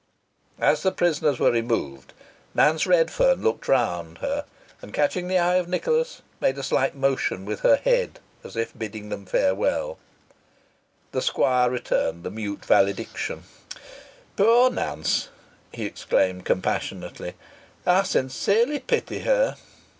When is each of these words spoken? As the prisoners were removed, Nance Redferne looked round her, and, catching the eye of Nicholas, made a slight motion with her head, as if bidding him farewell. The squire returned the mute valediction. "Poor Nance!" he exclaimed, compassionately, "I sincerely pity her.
As 0.59 0.81
the 0.81 0.91
prisoners 0.91 1.37
were 1.37 1.51
removed, 1.51 2.13
Nance 2.55 2.87
Redferne 2.87 3.43
looked 3.43 3.67
round 3.67 4.17
her, 4.17 4.45
and, 4.81 4.95
catching 4.95 5.27
the 5.27 5.37
eye 5.37 5.57
of 5.57 5.67
Nicholas, 5.67 6.23
made 6.39 6.57
a 6.57 6.63
slight 6.63 6.95
motion 6.95 7.45
with 7.45 7.59
her 7.59 7.75
head, 7.75 8.19
as 8.43 8.55
if 8.55 8.75
bidding 8.75 9.11
him 9.11 9.27
farewell. 9.27 9.99
The 11.11 11.21
squire 11.21 11.69
returned 11.69 12.23
the 12.23 12.31
mute 12.31 12.65
valediction. 12.65 13.43
"Poor 14.37 14.71
Nance!" 14.71 15.29
he 15.71 15.85
exclaimed, 15.85 16.45
compassionately, 16.45 17.35
"I 17.85 18.01
sincerely 18.01 18.79
pity 18.79 19.19
her. 19.19 19.55